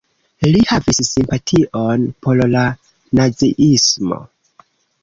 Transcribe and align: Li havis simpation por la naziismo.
Li 0.53 0.61
havis 0.69 1.01
simpation 1.09 2.09
por 2.27 2.43
la 2.57 2.65
naziismo. 3.21 4.23